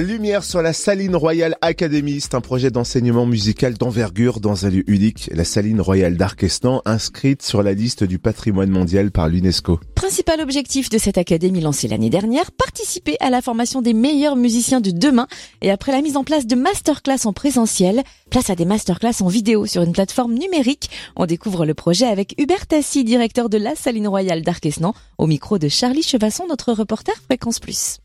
[0.00, 4.82] Lumière sur la Saline Royale Academy, c'est un projet d'enseignement musical d'envergure dans un lieu
[4.90, 9.78] unique, la Saline Royale d'Arquestan, inscrite sur la liste du patrimoine mondial par l'UNESCO.
[9.94, 14.80] Principal objectif de cette académie lancée l'année dernière, participer à la formation des meilleurs musiciens
[14.80, 15.28] de demain
[15.62, 19.28] et après la mise en place de masterclass en présentiel, place à des masterclass en
[19.28, 20.90] vidéo sur une plateforme numérique.
[21.14, 25.58] On découvre le projet avec Hubert Tassi, directeur de la Saline Royale d'Arquestan, au micro
[25.58, 28.00] de Charlie Chevasson, notre reporter Fréquence Plus.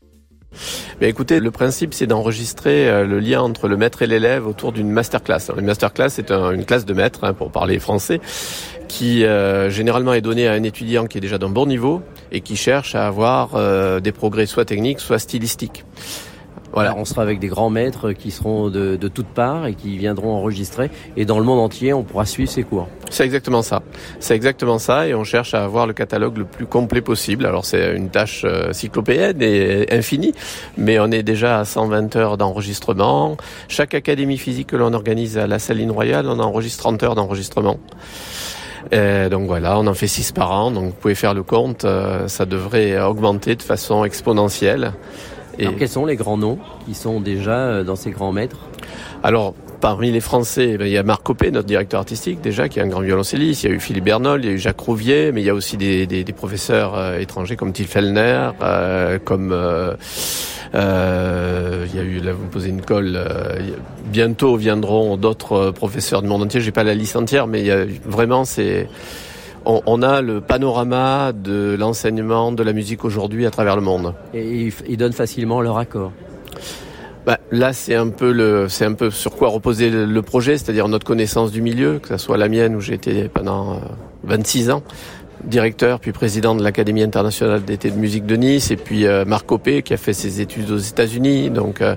[1.00, 4.72] Mais écoutez, le principe, c'est d'enregistrer euh, le lien entre le maître et l'élève autour
[4.72, 5.50] d'une masterclass.
[5.56, 8.20] une masterclass, c'est une classe de maître, hein, pour parler français,
[8.88, 12.02] qui euh, généralement est donnée à un étudiant qui est déjà d'un bon niveau
[12.32, 15.84] et qui cherche à avoir euh, des progrès soit techniques, soit stylistiques.
[16.72, 16.94] Voilà.
[16.96, 20.32] on sera avec des grands maîtres qui seront de, de toutes parts et qui viendront
[20.32, 20.90] enregistrer.
[21.16, 22.88] Et dans le monde entier, on pourra suivre ces cours.
[23.10, 23.82] C'est exactement ça.
[24.20, 25.08] C'est exactement ça.
[25.08, 27.44] Et on cherche à avoir le catalogue le plus complet possible.
[27.44, 30.32] Alors c'est une tâche euh, cyclopéenne et infinie,
[30.76, 33.36] mais on est déjà à 120 heures d'enregistrement.
[33.68, 37.78] Chaque académie physique que l'on organise à la Saline Royale, on enregistre 30 heures d'enregistrement.
[38.92, 42.28] donc voilà, on en fait 6 par an, donc vous pouvez faire le compte, euh,
[42.28, 44.92] ça devrait augmenter de façon exponentielle.
[45.58, 48.58] Et quels sont les grands noms qui sont déjà euh, dans ces grands maîtres?
[49.22, 52.78] Alors, parmi les Français, ben, il y a Marc Copé, notre directeur artistique déjà, qui
[52.78, 53.64] est un grand violoncelliste.
[53.64, 55.50] Il y a eu Philippe Bernol, il y a eu Jacques Rouvier, mais il y
[55.50, 59.96] a aussi des, des, des professeurs euh, étrangers comme Till Fellner, euh, comme euh,
[60.72, 63.18] il y a eu, là vous me posez une colle.
[64.06, 66.60] bientôt viendront d'autres professeurs du monde entier.
[66.60, 68.88] J'ai pas la liste entière, mais il y a, vraiment c'est
[69.64, 74.14] on, a le panorama de l'enseignement de la musique aujourd'hui à travers le monde.
[74.34, 76.12] Et ils, donnent facilement leur accord.
[77.26, 80.88] Bah, là, c'est un peu le, c'est un peu sur quoi reposer le, projet, c'est-à-dire
[80.88, 83.80] notre connaissance du milieu, que ce soit la mienne où j'ai été pendant
[84.24, 84.82] 26 euh, ans
[85.44, 89.46] directeur puis président de l'Académie internationale d'été de musique de Nice et puis euh, Marc
[89.46, 91.96] Copé qui a fait ses études aux États-Unis donc euh,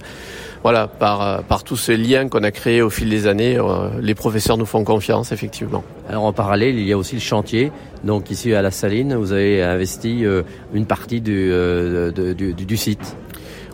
[0.64, 3.90] voilà, par, euh, par tous ces liens qu'on a créés au fil des années, euh,
[4.00, 5.84] les professeurs nous font confiance, effectivement.
[6.08, 7.72] Alors en parallèle, il y a aussi le chantier.
[8.06, 13.18] Donc ici à la Saline, vous avez investi euh, une partie du site.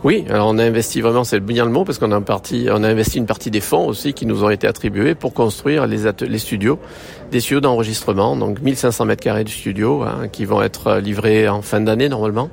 [0.02, 3.18] Oui, alors on a investi vraiment, c'est bien le mot, parce qu'on a, a investi
[3.18, 6.78] une partie des fonds aussi qui nous ont été attribués pour construire les, studios,
[7.30, 11.60] des studios d'enregistrement, donc 1500 mètres carrés de studio, hein, qui vont être livrés en
[11.60, 12.48] fin d'année normalement,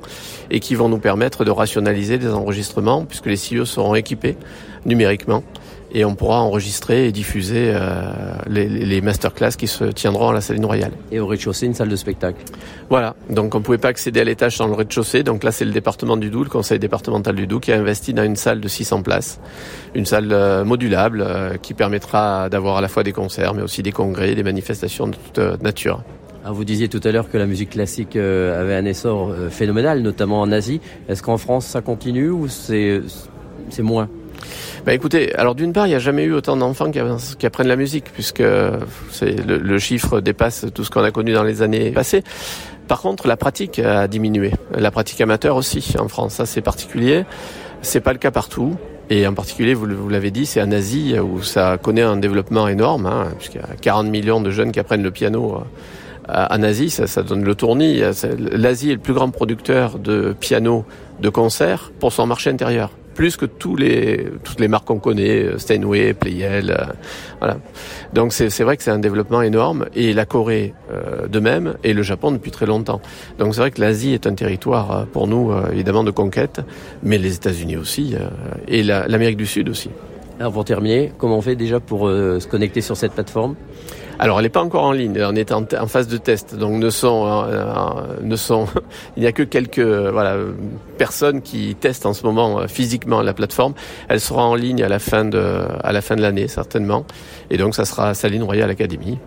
[0.50, 4.36] et qui vont nous permettre de rationaliser des enregistrements, puisque les studios seront équipés
[4.84, 5.42] numériquement
[5.92, 8.10] et on pourra enregistrer et diffuser euh,
[8.48, 10.92] les, les, masterclass qui se tiendront à la Saline Royale.
[11.10, 12.42] Et au rez-de-chaussée, une salle de spectacle.
[12.90, 15.64] Voilà, donc on ne pouvait pas accéder à l'étage dans le rez-de-chaussée, donc là c'est
[15.64, 18.60] le département du Doubs, le conseil départemental du Doubs, qui a investi dans une salle
[18.60, 19.40] de 600 places,
[19.94, 23.82] une salle euh, modulable euh, qui permettra d'avoir à la fois des concerts, mais aussi
[23.82, 26.02] des congrès, des manifestations de toute nature.
[26.44, 30.40] Alors vous disiez tout à l'heure que la musique classique avait un essor phénoménal, notamment
[30.40, 30.80] en Asie.
[31.08, 33.02] Est-ce qu'en France ça continue ou c'est
[33.80, 34.08] moins?
[34.88, 36.98] Bah écoutez, alors d'une part, il n'y a jamais eu autant d'enfants qui,
[37.44, 41.90] apprennent la musique, puisque le, chiffre dépasse tout ce qu'on a connu dans les années
[41.90, 42.22] passées.
[42.86, 44.52] Par contre, la pratique a diminué.
[44.74, 47.26] La pratique amateur aussi en France, ça c'est particulier.
[47.82, 48.78] C'est pas le cas partout.
[49.10, 53.04] Et en particulier, vous, l'avez dit, c'est en Asie où ça connaît un développement énorme,
[53.04, 55.64] hein, puisqu'il y a 40 millions de jeunes qui apprennent le piano
[56.30, 58.00] euh, en Asie, ça, ça donne le tournis.
[58.38, 60.86] L'Asie est le plus grand producteur de piano
[61.20, 65.42] de concert pour son marché intérieur plus que tous les, toutes les marques qu'on connaît,
[65.42, 66.84] euh, Steinway, Playel, euh,
[67.40, 67.56] voilà.
[68.12, 71.94] Donc c'est vrai que c'est un développement énorme et la Corée euh, de même et
[71.94, 73.00] le Japon depuis très longtemps.
[73.40, 76.60] Donc c'est vrai que l'Asie est un territoire pour nous évidemment de conquête,
[77.02, 78.14] mais les États-Unis aussi
[78.68, 79.90] et l'Amérique du Sud aussi.
[80.38, 83.56] Alors pour terminer, comment on fait déjà pour se connecter sur cette plateforme?
[84.20, 85.16] Alors, elle n'est pas encore en ligne.
[85.22, 88.66] On est en, phase de test, donc ne sont, euh, euh, ne sont,
[89.16, 90.36] il n'y a que quelques euh, voilà
[90.96, 93.74] personnes qui testent en ce moment physiquement la plateforme.
[94.08, 97.04] Elle sera en ligne à la fin de, à la fin de l'année certainement,
[97.50, 99.18] et donc ça sera Saline Royal Academy.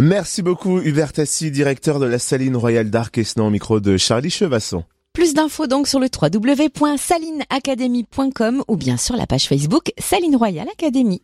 [0.00, 4.30] Merci beaucoup Hubert Tassi, directeur de la Saline Royale d'Arc et au micro de Charlie
[4.30, 4.82] Chevasson.
[5.12, 11.20] Plus d'infos donc sur le www.salineacademy.com ou bien sur la page Facebook Saline Royale Academy.